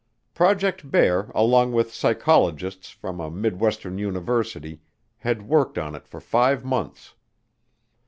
[0.33, 4.81] Project Bear, along with psychologists from a midwestern university,
[5.19, 7.13] had worked on it for five months.